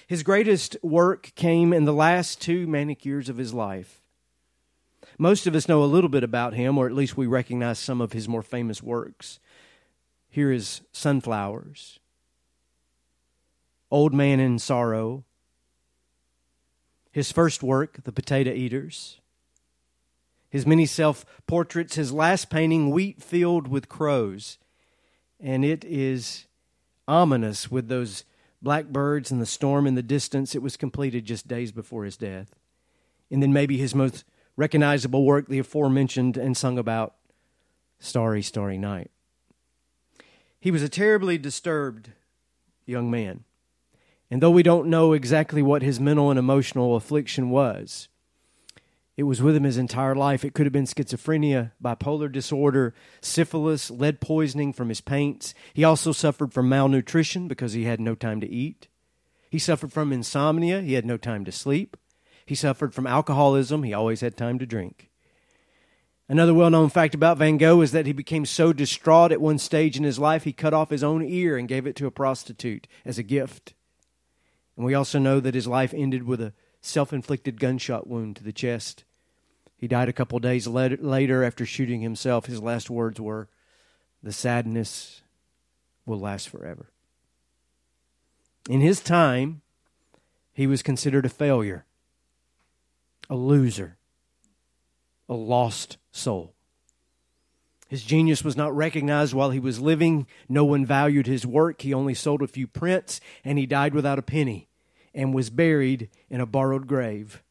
His 0.07 0.23
greatest 0.23 0.77
work 0.83 1.33
came 1.37 1.75
in 1.75 1.85
the 1.85 1.93
last 1.93 2.41
two 2.41 2.67
manic 2.67 3.05
years 3.05 3.29
of 3.29 3.37
his 3.37 3.53
life. 3.53 4.01
Most 5.19 5.47
of 5.47 5.55
us 5.55 5.69
know 5.69 5.85
a 5.85 5.87
little 5.87 6.09
bit 6.09 6.25
about 6.25 6.55
him, 6.55 6.79
or 6.79 6.87
at 6.87 6.95
least 6.95 7.19
we 7.19 7.27
recognize 7.27 7.79
some 7.79 8.01
of 8.01 8.13
his 8.13 8.27
more 8.27 8.43
famous 8.43 8.83
works. 8.83 9.39
Here 10.31 10.51
is 10.51 10.81
Sunflowers, 10.91 12.01
Old 13.91 14.15
Man 14.15 14.41
in 14.41 14.59
Sorrow, 14.59 15.23
his 17.13 17.31
first 17.31 17.63
work, 17.63 18.03
The 18.03 18.11
Potato 18.11 18.51
Eaters, 18.51 19.21
his 20.49 20.67
many 20.67 20.87
self 20.87 21.27
portraits, 21.47 21.97
his 21.97 22.11
last 22.11 22.49
painting, 22.49 22.91
Wheat 22.91 23.23
Field 23.23 23.69
with 23.69 23.89
Crows. 23.89 24.59
And 25.39 25.65
it 25.65 25.85
is 25.85 26.47
ominous 27.07 27.71
with 27.71 27.89
those 27.89 28.25
blackbirds 28.63 29.31
and 29.31 29.41
the 29.41 29.47
storm 29.47 29.87
in 29.87 29.95
the 29.95 30.03
distance. 30.03 30.55
It 30.55 30.63
was 30.63 30.77
completed 30.77 31.25
just 31.25 31.47
days 31.47 31.73
before 31.73 32.05
his 32.05 32.17
death. 32.17 32.55
And 33.31 33.43
then 33.43 33.53
maybe 33.53 33.77
his 33.77 33.95
most 33.95 34.25
recognizable 34.57 35.25
work, 35.25 35.49
the 35.49 35.59
aforementioned 35.59 36.37
and 36.37 36.57
sung 36.57 36.79
about 36.79 37.15
Starry, 37.99 38.43
Starry 38.43 38.79
Night. 38.79 39.11
He 40.61 40.71
was 40.71 40.83
a 40.83 40.89
terribly 40.89 41.37
disturbed 41.37 42.13
young 42.87 43.11
man. 43.11 43.45
And 44.31 44.43
though 44.43 44.51
we 44.51 44.63
don't 44.63 44.89
know 44.89 45.13
exactly 45.13 45.63
what 45.63 45.83
his 45.83 46.01
mental 46.01 46.31
and 46.31 46.39
emotional 46.39 46.97
affliction 46.97 47.51
was, 47.51 48.09
it 49.17 49.25
was 49.25 49.41
with 49.41 49.55
him 49.55 49.63
his 49.63 49.79
entire 49.79 50.15
life. 50.15 50.45
It 50.45 50.55
could 50.55 50.67
have 50.67 50.73
been 50.73 50.87
schizophrenia, 50.87 51.73
bipolar 51.83 52.31
disorder, 52.31 52.95
syphilis, 53.21 53.91
lead 53.91 54.21
poisoning 54.21 54.73
from 54.73 54.89
his 54.89 55.01
paints. 55.01 55.55
He 55.73 55.85
also 55.85 56.11
suffered 56.13 56.53
from 56.53 56.69
malnutrition 56.69 57.47
because 57.47 57.75
he 57.75 57.85
had 57.85 58.01
no 58.01 58.15
time 58.15 58.41
to 58.41 58.49
eat. 58.49 58.89
He 59.51 59.59
suffered 59.61 59.93
from 59.93 60.13
insomnia. 60.13 60.81
He 60.81 60.95
had 60.95 61.07
no 61.07 61.17
time 61.17 61.45
to 61.45 61.53
sleep. 61.53 61.97
He 62.45 62.57
suffered 62.57 62.93
from 62.93 63.07
alcoholism. 63.07 63.85
He 63.85 63.95
always 63.95 64.21
had 64.21 64.37
time 64.37 64.59
to 64.59 64.67
drink. 64.67 65.11
Another 66.29 66.55
well 66.55 66.71
known 66.71 66.89
fact 66.89 67.15
about 67.15 67.39
Van 67.39 67.59
Gogh 67.59 67.83
is 67.83 67.93
that 67.93 68.07
he 68.07 68.13
became 68.13 68.47
so 68.47 68.73
distraught 68.73 69.31
at 69.31 69.41
one 69.41 69.59
stage 69.59 69.97
in 69.97 70.05
his 70.05 70.19
life 70.19 70.45
he 70.45 70.53
cut 70.53 70.75
off 70.75 70.91
his 70.91 71.05
own 71.05 71.23
ear 71.23 71.57
and 71.57 71.69
gave 71.69 71.87
it 71.87 71.95
to 71.97 72.07
a 72.07 72.11
prostitute 72.11 72.89
as 73.05 73.19
a 73.19 73.23
gift. 73.23 73.75
And 74.77 74.85
we 74.85 74.95
also 74.95 75.19
know 75.19 75.39
that 75.39 75.55
his 75.55 75.67
life 75.67 75.93
ended 75.95 76.25
with 76.25 76.41
a 76.41 76.55
self 76.85 77.13
inflicted 77.13 77.59
gunshot 77.59 78.07
wound 78.07 78.37
to 78.37 78.45
the 78.45 78.53
chest. 78.53 79.05
He 79.77 79.89
died 79.89 80.09
a 80.09 80.13
couple 80.13 80.39
days 80.39 80.67
later 80.67 81.45
after 81.45 81.67
shooting 81.67 82.01
himself. 82.01 82.47
His 82.47 82.63
last 82.63 82.89
words 82.91 83.21
were, 83.21 83.49
The 84.23 84.33
sadness 84.33 85.23
will 86.07 86.21
last 86.21 86.49
forever. 86.49 86.91
In 88.69 88.81
his 88.81 89.01
time, 89.01 89.63
he 90.53 90.67
was 90.67 90.83
considered 90.83 91.27
a 91.27 91.31
failure 91.31 91.85
a 93.31 93.37
loser, 93.37 93.97
a 95.31 95.35
lost 95.35 95.97
soul. 96.13 96.53
His 97.89 98.03
genius 98.03 98.45
was 98.45 98.55
not 98.55 98.77
recognized 98.77 99.33
while 99.33 99.51
he 99.51 99.61
was 99.61 99.81
living. 99.81 100.27
No 100.47 100.67
one 100.67 100.85
valued 100.85 101.27
his 101.27 101.47
work. 101.47 101.81
He 101.81 101.95
only 101.95 102.13
sold 102.13 102.43
a 102.43 102.47
few 102.47 102.67
prints, 102.67 103.23
and 103.43 103.59
he 103.59 103.65
died 103.65 103.95
without 103.95 104.19
a 104.19 104.23
penny 104.23 104.69
and 105.15 105.35
was 105.35 105.51
buried 105.51 106.11
in 106.29 106.41
a 106.41 106.47
borrowed 106.47 106.87
grave. 106.87 107.43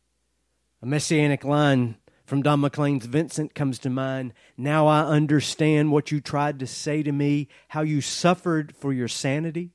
A 0.81 0.85
messianic 0.85 1.43
line 1.43 1.95
from 2.25 2.41
Don 2.41 2.61
McLean's 2.61 3.05
Vincent 3.05 3.55
comes 3.55 3.79
to 3.79 3.89
mind. 3.89 4.33
Now 4.57 4.87
I 4.87 5.01
understand 5.03 5.91
what 5.91 6.11
you 6.11 6.19
tried 6.21 6.59
to 6.59 6.67
say 6.67 7.03
to 7.03 7.11
me, 7.11 7.47
how 7.69 7.81
you 7.81 8.01
suffered 8.01 8.75
for 8.75 8.91
your 8.91 9.07
sanity 9.07 9.71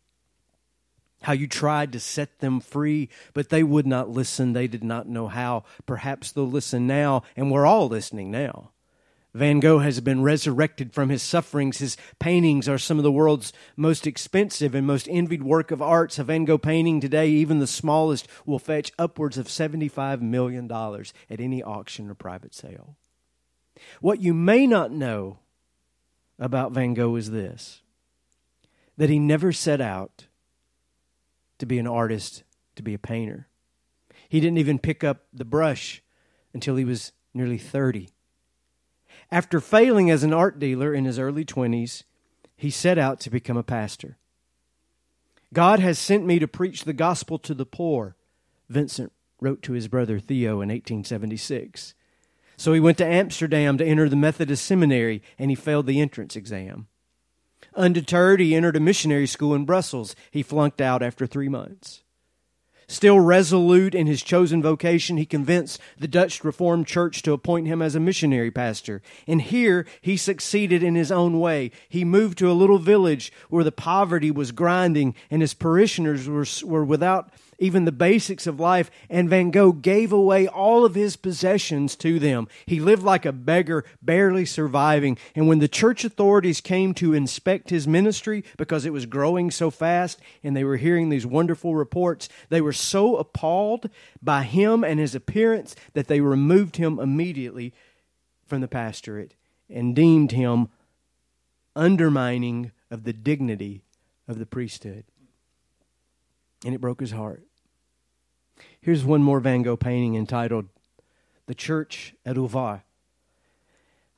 how 1.23 1.33
you 1.33 1.47
tried 1.47 1.93
to 1.93 2.01
set 2.01 2.39
them 2.39 2.61
free, 2.61 3.09
but 3.35 3.49
they 3.49 3.63
would 3.63 3.87
not 3.87 4.09
listen. 4.09 4.53
They 4.53 4.69
did 4.69 4.85
not 4.85 5.09
know 5.09 5.29
how. 5.29 5.65
Perhaps 5.87 6.33
they'll 6.33 6.49
listen 6.49 6.87
now, 6.87 7.23
and 7.37 7.51
we're 7.51 7.67
all 7.67 7.89
listening 7.89 8.31
now. 8.31 8.71
Van 9.35 9.61
Gogh 9.61 9.81
has 9.81 10.01
been 10.01 10.23
resurrected 10.23 10.93
from 10.93 11.11
his 11.11 11.23
sufferings. 11.23 11.79
His 11.79 11.97
paintings 12.19 12.69
are 12.69 12.79
some 12.79 12.97
of 12.99 13.05
the 13.05 13.13
world's 13.13 13.53
most 13.77 14.07
expensive 14.07 14.75
and 14.75 14.87
most 14.87 15.07
envied 15.11 15.43
work 15.43 15.71
of 15.71 15.83
arts. 15.83 16.19
A 16.19 16.25
Van 16.25 16.45
Gogh 16.45 16.59
painting 16.59 17.01
today, 17.01 17.29
even 17.29 17.59
the 17.59 17.67
smallest, 17.67 18.27
will 18.47 18.59
fetch 18.59 18.91
upwards 18.99 19.37
of 19.37 19.47
$75 19.47 20.23
million 20.23 20.71
at 20.73 21.41
any 21.41 21.63
auction 21.63 22.09
or 22.09 22.15
private 22.15 22.55
sale. 22.55 22.97
What 24.01 24.23
you 24.23 24.33
may 24.33 24.67
not 24.67 24.93
know 24.93 25.41
about 26.39 26.73
Van 26.73 26.95
Gogh 26.95 27.17
is 27.17 27.31
this 27.31 27.83
that 28.97 29.11
he 29.11 29.19
never 29.21 29.53
set 29.53 29.81
out 29.81 30.27
to 31.59 31.67
be 31.67 31.79
an 31.79 31.87
artist, 31.87 32.43
to 32.75 32.83
be 32.83 32.95
a 32.95 32.99
painter. 32.99 33.47
He 34.29 34.41
didn't 34.41 34.59
even 34.59 34.81
pick 34.81 35.05
up 35.05 35.27
the 35.33 35.45
brush 35.45 36.03
until 36.53 36.75
he 36.75 36.85
was 36.85 37.13
nearly 37.33 37.59
30. 37.59 38.09
After 39.31 39.61
failing 39.61 40.11
as 40.11 40.23
an 40.23 40.33
art 40.33 40.59
dealer 40.59 40.95
in 40.95 41.05
his 41.05 41.19
early 41.19 41.45
20s, 41.45 42.05
he 42.57 42.71
set 42.71 42.99
out 42.99 43.21
to 43.21 43.31
become 43.31 43.57
a 43.57 43.63
pastor. 43.63 44.17
God 45.53 45.81
has 45.81 45.99
sent 45.99 46.27
me 46.27 46.39
to 46.39 46.49
preach 46.49 46.85
the 46.85 46.93
gospel 46.93 47.39
to 47.41 47.55
the 47.55 47.67
poor, 47.67 48.17
Vincent 48.69 49.13
wrote 49.41 49.63
to 49.63 49.73
his 49.73 49.89
brother 49.89 50.19
Theo 50.19 50.61
in 50.61 50.69
1876. 50.69 51.95
So 52.57 52.73
he 52.73 52.81
went 52.81 52.99
to 52.99 53.07
Amsterdam 53.07 53.79
to 53.79 53.85
enter 53.85 54.09
the 54.09 54.17
Methodist 54.17 54.65
seminary 54.65 55.23
and 55.39 55.51
he 55.51 55.55
failed 55.55 55.87
the 55.87 56.01
entrance 56.01 56.35
exam. 56.35 56.89
Undeterred, 57.77 58.41
he 58.41 58.55
entered 58.55 58.77
a 58.77 58.81
missionary 58.81 59.27
school 59.27 59.55
in 59.55 59.65
Brussels. 59.65 60.17
He 60.31 60.43
flunked 60.43 60.81
out 60.81 61.03
after 61.03 61.27
three 61.27 61.49
months. 61.49 62.03
Still 62.91 63.21
resolute 63.21 63.95
in 63.95 64.07
his 64.07 64.23
chosen 64.23 64.63
vocation, 64.63 65.19
he 65.19 65.27
convinced 65.27 65.79
the 65.99 66.09
Dutch 66.09 66.43
Reformed 66.43 66.87
Church 66.87 67.21
to 67.23 67.35
appoint 67.35 67.67
him 67.67 67.83
as 67.83 67.95
a 67.95 68.01
missionary 68.01 68.51
pastor. 68.51 69.03
And 69.27 69.43
here 69.43 69.85
he 70.01 70.17
succeeded 70.17 70.83
in 70.83 70.95
his 70.95 71.13
own 71.13 71.39
way. 71.39 71.71
He 71.91 72.03
moved 72.03 72.39
to 72.39 72.51
a 72.51 72.57
little 72.57 72.79
village 72.79 73.31
where 73.51 73.63
the 73.63 73.71
poverty 73.71 74.31
was 74.31 74.53
grinding 74.53 75.15
and 75.31 75.43
his 75.43 75.53
parishioners 75.53 76.27
were, 76.27 76.47
were 76.65 76.85
without 76.85 77.31
even 77.59 77.85
the 77.85 77.93
basics 77.93 78.47
of 78.47 78.61
life, 78.61 78.91
and 79.11 79.29
Van 79.29 79.51
Gogh 79.51 79.73
gave 79.73 80.13
away 80.13 80.47
all 80.47 80.85
of 80.85 80.95
his 80.95 81.17
possessions 81.17 81.97
to 81.97 82.19
them. 82.19 82.47
He 82.67 82.79
lived 82.79 83.03
like 83.03 83.27
a 83.27 83.33
beggar, 83.33 83.85
barely 84.01 84.47
surviving. 84.47 85.19
And 85.35 85.49
when 85.49 85.59
the 85.59 85.69
church 85.69 86.05
authorities 86.05 86.61
came 86.61 86.95
to 86.95 87.15
inspect 87.15 87.71
his 87.71 87.89
ministry 87.89 88.45
because 88.57 88.85
it 88.85 88.93
was 88.93 89.07
growing 89.07 89.51
so 89.51 89.71
fast 89.71 90.21
and 90.45 90.57
they 90.57 90.65
were 90.65 90.77
hearing 90.77 91.09
these 91.09 91.27
wonderful 91.27 91.75
reports, 91.75 92.29
they 92.49 92.61
were 92.61 92.73
so 92.73 93.17
appalled 93.17 93.91
by 94.23 94.45
him 94.45 94.85
and 94.85 95.01
his 95.01 95.17
appearance 95.17 95.75
that 95.95 96.07
they 96.07 96.21
removed 96.21 96.77
him 96.77 97.01
immediately 97.01 97.75
from 98.47 98.61
the 98.61 98.69
pastorate 98.69 99.35
and 99.69 99.97
deemed 99.97 100.33
him 100.33 100.69
undermining 101.75 102.71
of 102.91 103.05
the 103.05 103.13
dignity 103.13 103.83
of 104.29 104.39
the 104.39 104.47
priesthood. 104.47 105.05
And 106.65 106.75
it 106.75 106.81
broke 106.81 107.01
his 107.01 107.13
heart. 107.13 107.48
Here's 108.81 109.05
one 109.05 109.23
more 109.23 109.41
Van 109.41 109.63
Gogh 109.63 109.77
painting 109.77 110.15
entitled 110.15 110.67
The 111.47 111.55
Church 111.55 112.15
at 112.25 112.37
Auvers. 112.37 112.83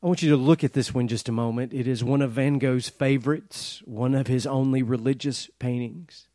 I 0.03 0.07
want 0.07 0.23
you 0.23 0.31
to 0.31 0.37
look 0.37 0.65
at 0.65 0.73
this 0.73 0.95
one 0.95 1.09
just 1.09 1.29
a 1.29 1.33
moment. 1.33 1.73
It 1.73 1.87
is 1.87 2.05
one 2.05 2.23
of 2.23 2.33
Van 2.33 2.59
Gogh's 2.59 2.89
favorites, 2.89 3.83
one 3.85 4.15
of 4.15 4.27
his 4.27 4.47
only 4.47 4.83
religious 4.83 5.51
paintings, 5.59 6.29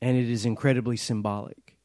and 0.00 0.16
it 0.16 0.30
is 0.30 0.46
incredibly 0.46 0.96
symbolic. 0.96 1.76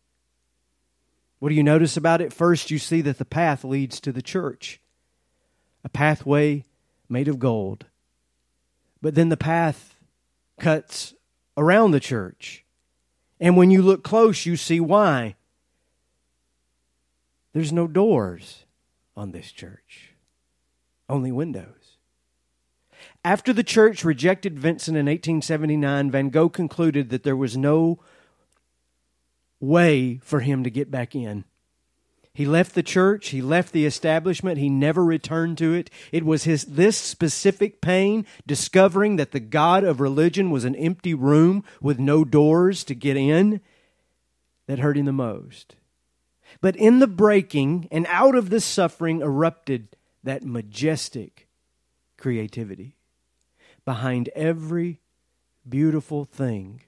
What 1.39 1.49
do 1.49 1.55
you 1.55 1.63
notice 1.63 1.95
about 1.97 2.21
it? 2.21 2.33
First, 2.33 2.69
you 2.69 2.77
see 2.77 3.01
that 3.01 3.17
the 3.17 3.25
path 3.25 3.63
leads 3.63 3.99
to 4.01 4.11
the 4.11 4.21
church, 4.21 4.79
a 5.83 5.89
pathway 5.89 6.65
made 7.07 7.27
of 7.27 7.39
gold. 7.39 7.85
But 9.01 9.15
then 9.15 9.29
the 9.29 9.37
path 9.37 9.95
cuts 10.59 11.13
around 11.57 11.91
the 11.91 12.01
church. 12.01 12.65
And 13.39 13.55
when 13.55 13.71
you 13.71 13.81
look 13.81 14.03
close, 14.03 14.45
you 14.45 14.55
see 14.55 14.79
why. 14.79 15.35
There's 17.53 17.71
no 17.71 17.87
doors 17.87 18.65
on 19.15 19.31
this 19.31 19.51
church, 19.51 20.13
only 21.07 21.31
windows. 21.31 21.97
After 23.23 23.51
the 23.53 23.63
church 23.63 24.03
rejected 24.03 24.59
Vincent 24.59 24.97
in 24.97 25.05
1879, 25.05 26.11
Van 26.11 26.29
Gogh 26.29 26.49
concluded 26.49 27.09
that 27.09 27.23
there 27.23 27.35
was 27.35 27.57
no 27.57 27.99
way 29.59 30.19
for 30.23 30.39
him 30.41 30.63
to 30.63 30.69
get 30.69 30.91
back 30.91 31.15
in. 31.15 31.43
He 32.33 32.45
left 32.45 32.75
the 32.75 32.83
church, 32.83 33.29
he 33.29 33.41
left 33.41 33.73
the 33.73 33.85
establishment, 33.85 34.59
he 34.59 34.69
never 34.69 35.03
returned 35.03 35.57
to 35.57 35.73
it. 35.73 35.89
It 36.11 36.23
was 36.23 36.43
his 36.43 36.65
this 36.65 36.95
specific 36.95 37.81
pain 37.81 38.25
discovering 38.45 39.15
that 39.17 39.31
the 39.31 39.39
god 39.39 39.83
of 39.83 39.99
religion 39.99 40.51
was 40.51 40.63
an 40.63 40.75
empty 40.75 41.13
room 41.13 41.63
with 41.81 41.99
no 41.99 42.23
doors 42.23 42.83
to 42.85 42.95
get 42.95 43.17
in 43.17 43.61
that 44.67 44.79
hurt 44.79 44.97
him 44.97 45.05
the 45.05 45.11
most. 45.11 45.75
But 46.61 46.75
in 46.75 46.99
the 46.99 47.07
breaking 47.07 47.87
and 47.91 48.05
out 48.07 48.35
of 48.35 48.49
this 48.49 48.65
suffering 48.65 49.21
erupted 49.21 49.95
that 50.23 50.43
majestic 50.43 51.47
creativity. 52.17 52.95
Behind 53.85 54.29
every 54.29 55.01
beautiful 55.67 56.25
thing, 56.25 56.81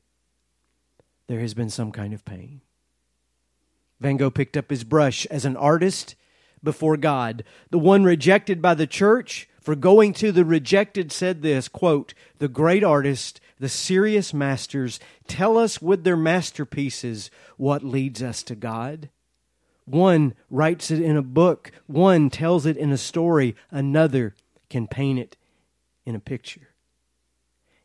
there 1.27 1.39
has 1.39 1.53
been 1.53 1.69
some 1.69 1.91
kind 1.91 2.13
of 2.13 2.25
pain. 2.25 2.61
Van 4.01 4.17
Gogh 4.17 4.31
picked 4.31 4.57
up 4.57 4.71
his 4.71 4.83
brush 4.83 5.27
as 5.27 5.45
an 5.45 5.55
artist 5.55 6.15
before 6.63 6.97
God. 6.97 7.43
The 7.69 7.79
one 7.79 8.03
rejected 8.03 8.61
by 8.61 8.73
the 8.73 8.87
church 8.87 9.47
for 9.61 9.75
going 9.75 10.13
to 10.13 10.31
the 10.31 10.43
rejected 10.43 11.11
said 11.11 11.43
this 11.43 11.67
quote, 11.67 12.15
The 12.39 12.47
great 12.47 12.83
artist, 12.83 13.39
the 13.59 13.69
serious 13.69 14.33
masters 14.33 14.99
tell 15.27 15.55
us 15.55 15.81
with 15.81 16.03
their 16.03 16.17
masterpieces 16.17 17.29
what 17.57 17.83
leads 17.83 18.23
us 18.23 18.41
to 18.43 18.55
God. 18.55 19.09
One 19.85 20.33
writes 20.49 20.89
it 20.89 20.99
in 20.99 21.15
a 21.15 21.21
book, 21.21 21.71
one 21.85 22.31
tells 22.31 22.65
it 22.65 22.77
in 22.77 22.91
a 22.91 22.97
story, 22.97 23.55
another 23.69 24.35
can 24.69 24.87
paint 24.87 25.19
it 25.19 25.37
in 26.05 26.15
a 26.15 26.19
picture 26.19 26.70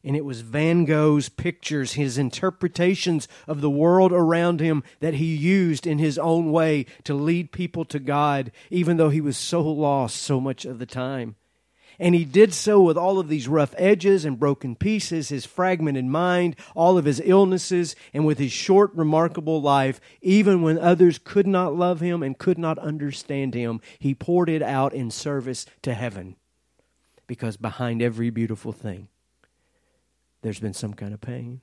and 0.06 0.14
it 0.16 0.24
was 0.24 0.40
Van 0.40 0.84
Gogh's 0.84 1.28
pictures, 1.28 1.94
his 1.94 2.16
interpretations 2.16 3.26
of 3.48 3.60
the 3.60 3.68
world 3.68 4.12
around 4.12 4.60
him 4.60 4.84
that 5.00 5.14
he 5.14 5.34
used 5.34 5.84
in 5.84 5.98
his 5.98 6.16
own 6.16 6.52
way 6.52 6.86
to 7.02 7.12
lead 7.12 7.50
people 7.50 7.84
to 7.86 7.98
God, 7.98 8.52
even 8.70 8.98
though 8.98 9.08
he 9.08 9.20
was 9.20 9.36
so 9.36 9.60
lost 9.62 10.16
so 10.18 10.40
much 10.40 10.64
of 10.64 10.78
the 10.78 10.86
time. 10.86 11.34
And 11.98 12.14
he 12.14 12.24
did 12.24 12.54
so 12.54 12.80
with 12.80 12.96
all 12.96 13.18
of 13.18 13.28
these 13.28 13.48
rough 13.48 13.74
edges 13.76 14.24
and 14.24 14.38
broken 14.38 14.76
pieces, 14.76 15.30
his 15.30 15.44
fragmented 15.44 16.04
mind, 16.04 16.54
all 16.76 16.98
of 16.98 17.04
his 17.04 17.20
illnesses, 17.24 17.96
and 18.14 18.24
with 18.24 18.38
his 18.38 18.52
short, 18.52 18.94
remarkable 18.94 19.60
life, 19.60 20.00
even 20.22 20.62
when 20.62 20.78
others 20.78 21.18
could 21.18 21.48
not 21.48 21.74
love 21.74 21.98
him 21.98 22.22
and 22.22 22.38
could 22.38 22.58
not 22.58 22.78
understand 22.78 23.54
him, 23.54 23.80
he 23.98 24.14
poured 24.14 24.50
it 24.50 24.62
out 24.62 24.94
in 24.94 25.10
service 25.10 25.66
to 25.82 25.94
heaven. 25.94 26.36
Because 27.26 27.56
behind 27.56 28.02
every 28.02 28.30
beautiful 28.30 28.70
thing, 28.70 29.08
there's 30.46 30.60
been 30.60 30.72
some 30.72 30.94
kind 30.94 31.12
of 31.12 31.20
pain. 31.20 31.60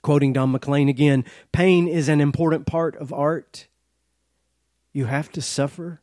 Quoting 0.00 0.32
Don 0.32 0.52
McLean 0.52 0.88
again 0.88 1.24
pain 1.50 1.88
is 1.88 2.08
an 2.08 2.20
important 2.20 2.66
part 2.66 2.94
of 2.96 3.12
art. 3.12 3.66
You 4.92 5.06
have 5.06 5.28
to 5.32 5.42
suffer. 5.42 6.00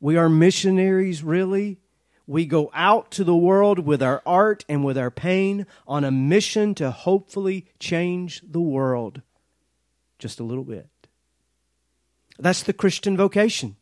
We 0.00 0.16
are 0.16 0.28
missionaries, 0.28 1.22
really. 1.22 1.78
We 2.26 2.44
go 2.44 2.72
out 2.74 3.12
to 3.12 3.22
the 3.22 3.36
world 3.36 3.78
with 3.78 4.02
our 4.02 4.20
art 4.26 4.64
and 4.68 4.84
with 4.84 4.98
our 4.98 5.12
pain 5.12 5.64
on 5.86 6.02
a 6.02 6.10
mission 6.10 6.74
to 6.74 6.90
hopefully 6.90 7.66
change 7.78 8.42
the 8.44 8.60
world 8.60 9.22
just 10.18 10.40
a 10.40 10.44
little 10.44 10.64
bit. 10.64 10.88
That's 12.36 12.64
the 12.64 12.72
Christian 12.72 13.16
vocation. 13.16 13.76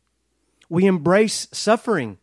We 0.69 0.85
embrace 0.85 1.49
suffering 1.53 2.19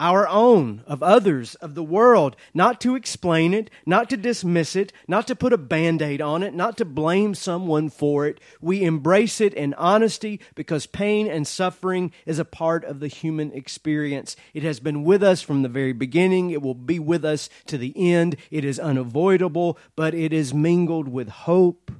our 0.00 0.26
own, 0.26 0.82
of 0.86 1.02
others, 1.02 1.54
of 1.56 1.74
the 1.74 1.82
world, 1.82 2.34
not 2.54 2.80
to 2.80 2.96
explain 2.96 3.52
it, 3.52 3.70
not 3.84 4.08
to 4.10 4.16
dismiss 4.16 4.74
it, 4.74 4.92
not 5.06 5.26
to 5.26 5.36
put 5.36 5.52
a 5.52 5.58
band 5.58 6.00
aid 6.00 6.22
on 6.22 6.42
it, 6.42 6.54
not 6.54 6.78
to 6.78 6.84
blame 6.86 7.34
someone 7.34 7.90
for 7.90 8.26
it. 8.26 8.40
We 8.60 8.82
embrace 8.82 9.40
it 9.40 9.52
in 9.52 9.74
honesty 9.74 10.40
because 10.54 10.86
pain 10.86 11.28
and 11.28 11.46
suffering 11.46 12.12
is 12.24 12.38
a 12.38 12.44
part 12.46 12.82
of 12.84 12.98
the 12.98 13.08
human 13.08 13.52
experience. 13.52 14.34
It 14.54 14.62
has 14.62 14.80
been 14.80 15.04
with 15.04 15.22
us 15.22 15.42
from 15.42 15.62
the 15.62 15.68
very 15.68 15.92
beginning, 15.92 16.50
it 16.50 16.62
will 16.62 16.74
be 16.74 16.98
with 16.98 17.24
us 17.24 17.50
to 17.66 17.76
the 17.76 17.92
end. 17.96 18.36
It 18.50 18.64
is 18.64 18.80
unavoidable, 18.80 19.78
but 19.94 20.14
it 20.14 20.32
is 20.32 20.54
mingled 20.54 21.08
with 21.08 21.28
hope 21.28 21.92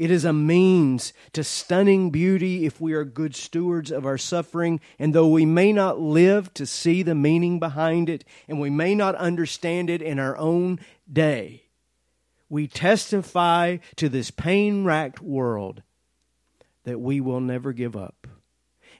it 0.00 0.10
is 0.10 0.24
a 0.24 0.32
means 0.32 1.12
to 1.34 1.44
stunning 1.44 2.08
beauty 2.08 2.64
if 2.64 2.80
we 2.80 2.94
are 2.94 3.04
good 3.04 3.36
stewards 3.36 3.90
of 3.90 4.06
our 4.06 4.16
suffering. 4.16 4.80
And 4.98 5.14
though 5.14 5.28
we 5.28 5.44
may 5.44 5.74
not 5.74 6.00
live 6.00 6.54
to 6.54 6.64
see 6.64 7.02
the 7.02 7.14
meaning 7.14 7.58
behind 7.58 8.08
it, 8.08 8.24
and 8.48 8.58
we 8.58 8.70
may 8.70 8.94
not 8.94 9.14
understand 9.16 9.90
it 9.90 10.00
in 10.00 10.18
our 10.18 10.38
own 10.38 10.80
day, 11.12 11.64
we 12.48 12.66
testify 12.66 13.76
to 13.96 14.08
this 14.08 14.30
pain 14.30 14.84
racked 14.84 15.20
world 15.20 15.82
that 16.84 16.98
we 16.98 17.20
will 17.20 17.40
never 17.40 17.74
give 17.74 17.94
up. 17.94 18.26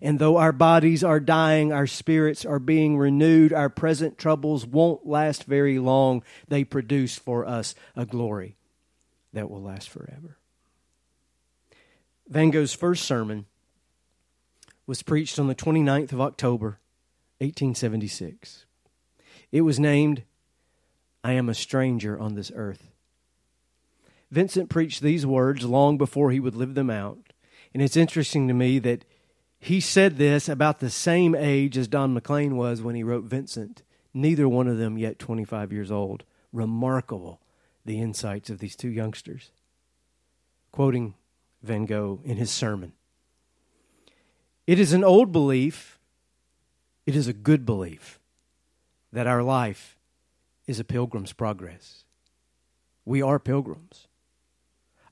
And 0.03 0.19
though 0.19 0.37
our 0.37 0.53
bodies 0.53 1.03
are 1.03 1.19
dying, 1.19 1.73
our 1.73 1.87
spirits 1.87 2.45
are 2.45 2.59
being 2.59 2.99
renewed, 2.99 3.55
our 3.55 3.71
present 3.71 4.19
troubles 4.19 4.67
won't 4.67 5.07
last 5.07 5.45
very 5.45 5.79
long. 5.79 6.23
They 6.49 6.63
produce 6.63 7.17
for 7.17 7.47
us 7.47 7.75
a 7.97 8.05
glory 8.05 8.59
that 9.33 9.49
will 9.49 9.63
last 9.63 9.89
forever. 9.89 10.40
Van 12.31 12.51
Gogh's 12.51 12.73
first 12.73 13.05
sermon 13.05 13.47
was 14.87 15.03
preached 15.03 15.37
on 15.41 15.49
the 15.49 15.55
29th 15.55 16.13
of 16.13 16.21
October, 16.21 16.79
1876. 17.39 18.67
It 19.51 19.63
was 19.63 19.81
named, 19.81 20.23
I 21.25 21.33
Am 21.33 21.49
a 21.49 21.55
Stranger 21.55 22.17
on 22.17 22.37
This 22.37 22.53
Earth. 22.55 22.93
Vincent 24.31 24.71
preached 24.71 25.03
these 25.03 25.27
words 25.27 25.65
long 25.65 25.99
before 25.99 26.31
he 26.31 26.39
would 26.39 26.55
live 26.55 26.75
them 26.75 26.89
out. 26.89 27.19
And 27.75 27.83
it's 27.83 27.97
interesting 27.97 28.47
to 28.47 28.55
me 28.55 28.79
that 28.79 29.05
he 29.59 29.81
said 29.81 30.17
this 30.17 30.49
about 30.49 30.79
the 30.79 30.89
same 30.89 31.35
age 31.35 31.77
as 31.77 31.89
Don 31.89 32.15
McLean 32.15 32.57
was 32.57 32.81
when 32.81 32.95
he 32.95 33.03
wrote 33.03 33.25
Vincent, 33.25 33.83
neither 34.15 34.49
one 34.49 34.69
of 34.69 34.79
them 34.79 34.97
yet 34.97 35.19
25 35.19 35.73
years 35.73 35.91
old. 35.91 36.23
Remarkable, 36.53 37.41
the 37.85 38.01
insights 38.01 38.51
of 38.51 38.61
these 38.61 38.77
two 38.77 38.89
youngsters. 38.89 39.51
Quoting 40.71 41.15
Van 41.63 41.87
Gogh 41.87 42.21
in 42.25 42.37
his 42.37 42.51
sermon. 42.51 42.93
It 44.67 44.79
is 44.79 44.93
an 44.93 45.05
old 45.05 45.33
belief, 45.33 45.99
it 47.07 47.17
is 47.17 47.27
a 47.27 47.33
good 47.33 47.67
belief 47.67 48.21
that 49.13 49.27
our 49.27 49.43
life 49.43 49.99
is 50.67 50.79
a 50.79 50.85
pilgrim's 50.85 51.33
progress. 51.33 52.05
We 53.05 53.23
are 53.23 53.39
pilgrims. 53.39 54.07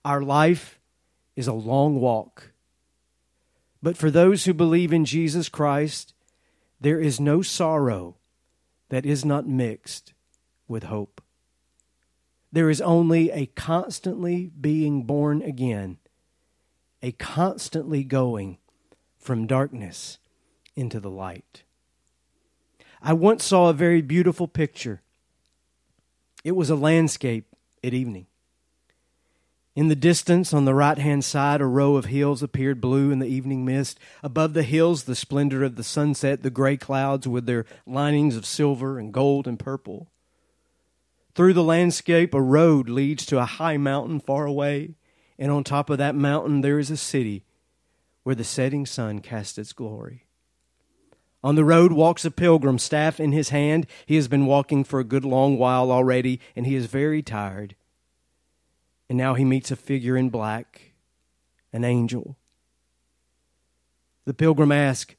Our 0.04 0.22
life 0.22 0.78
is 1.34 1.48
a 1.48 1.52
long 1.52 2.00
walk. 2.00 2.52
But 3.82 3.96
for 3.96 4.10
those 4.10 4.44
who 4.44 4.54
believe 4.54 4.92
in 4.92 5.04
Jesus 5.04 5.48
Christ, 5.48 6.14
there 6.80 7.00
is 7.00 7.18
no 7.18 7.42
sorrow 7.42 8.16
that 8.88 9.04
is 9.04 9.24
not 9.24 9.48
mixed 9.48 10.14
with 10.68 10.84
hope. 10.84 11.20
There 12.52 12.70
is 12.70 12.80
only 12.80 13.30
a 13.30 13.46
constantly 13.46 14.50
being 14.60 15.02
born 15.02 15.42
again 15.42 15.98
a 17.02 17.12
constantly 17.12 18.04
going 18.04 18.58
from 19.18 19.46
darkness 19.46 20.18
into 20.74 21.00
the 21.00 21.10
light. 21.10 21.62
I 23.00 23.12
once 23.12 23.44
saw 23.44 23.68
a 23.68 23.74
very 23.74 24.02
beautiful 24.02 24.48
picture. 24.48 25.02
It 26.44 26.52
was 26.52 26.70
a 26.70 26.76
landscape 26.76 27.46
at 27.84 27.94
evening. 27.94 28.26
In 29.76 29.86
the 29.86 29.94
distance, 29.94 30.52
on 30.52 30.64
the 30.64 30.74
right 30.74 30.98
hand 30.98 31.24
side, 31.24 31.60
a 31.60 31.66
row 31.66 31.94
of 31.94 32.06
hills 32.06 32.42
appeared 32.42 32.80
blue 32.80 33.12
in 33.12 33.20
the 33.20 33.28
evening 33.28 33.64
mist. 33.64 34.00
Above 34.24 34.52
the 34.52 34.64
hills, 34.64 35.04
the 35.04 35.14
splendor 35.14 35.62
of 35.62 35.76
the 35.76 35.84
sunset, 35.84 36.42
the 36.42 36.50
gray 36.50 36.76
clouds 36.76 37.28
with 37.28 37.46
their 37.46 37.64
linings 37.86 38.34
of 38.34 38.44
silver 38.44 38.98
and 38.98 39.12
gold 39.12 39.46
and 39.46 39.56
purple. 39.56 40.10
Through 41.36 41.52
the 41.52 41.62
landscape, 41.62 42.34
a 42.34 42.42
road 42.42 42.88
leads 42.88 43.24
to 43.26 43.38
a 43.38 43.44
high 43.44 43.76
mountain 43.76 44.18
far 44.18 44.46
away. 44.46 44.94
And 45.38 45.52
on 45.52 45.64
top 45.64 45.88
of 45.90 45.98
that 45.98 46.14
mountain, 46.14 46.62
there 46.62 46.78
is 46.78 46.90
a 46.90 46.96
city 46.96 47.44
where 48.24 48.34
the 48.34 48.44
setting 48.44 48.84
sun 48.84 49.20
casts 49.20 49.56
its 49.58 49.72
glory. 49.72 50.26
On 51.42 51.54
the 51.54 51.64
road 51.64 51.92
walks 51.92 52.24
a 52.24 52.30
pilgrim, 52.30 52.78
staff 52.78 53.20
in 53.20 53.32
his 53.32 53.50
hand. 53.50 53.86
He 54.06 54.16
has 54.16 54.26
been 54.26 54.46
walking 54.46 54.82
for 54.82 54.98
a 54.98 55.04
good 55.04 55.24
long 55.24 55.56
while 55.56 55.92
already, 55.92 56.40
and 56.56 56.66
he 56.66 56.74
is 56.74 56.86
very 56.86 57.22
tired. 57.22 57.76
And 59.08 59.16
now 59.16 59.34
he 59.34 59.44
meets 59.44 59.70
a 59.70 59.76
figure 59.76 60.16
in 60.16 60.30
black, 60.30 60.92
an 61.72 61.84
angel. 61.84 62.36
The 64.24 64.34
pilgrim 64.34 64.72
asks, 64.72 65.14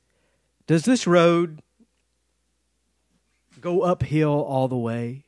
Does 0.67 0.84
this 0.84 1.08
road 1.08 1.62
go 3.62 3.82
uphill 3.82 4.43
all 4.43 4.67
the 4.67 4.77
way? 4.77 5.25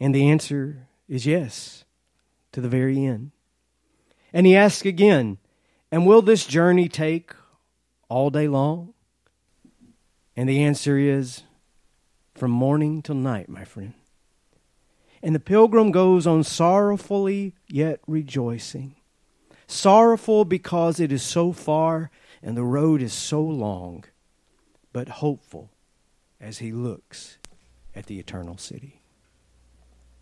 And 0.00 0.14
the 0.14 0.28
answer 0.28 0.88
is 1.08 1.26
yes, 1.26 1.84
to 2.58 2.62
the 2.62 2.68
very 2.68 3.04
end. 3.04 3.30
And 4.32 4.44
he 4.44 4.56
asks 4.56 4.84
again, 4.84 5.38
And 5.92 6.04
will 6.04 6.22
this 6.22 6.44
journey 6.44 6.88
take 6.88 7.32
all 8.08 8.30
day 8.30 8.48
long? 8.48 8.94
And 10.36 10.48
the 10.48 10.64
answer 10.64 10.98
is 10.98 11.44
from 12.34 12.50
morning 12.50 13.00
till 13.00 13.14
night, 13.14 13.48
my 13.48 13.62
friend. 13.62 13.94
And 15.22 15.36
the 15.36 15.40
pilgrim 15.40 15.92
goes 15.92 16.26
on 16.26 16.42
sorrowfully 16.42 17.54
yet 17.68 18.00
rejoicing. 18.08 18.96
Sorrowful 19.68 20.44
because 20.44 20.98
it 20.98 21.12
is 21.12 21.22
so 21.22 21.52
far 21.52 22.10
and 22.42 22.56
the 22.56 22.64
road 22.64 23.00
is 23.02 23.12
so 23.12 23.40
long, 23.40 24.04
but 24.92 25.08
hopeful 25.08 25.70
as 26.40 26.58
he 26.58 26.72
looks 26.72 27.38
at 27.94 28.06
the 28.06 28.18
eternal 28.18 28.58
city. 28.58 28.97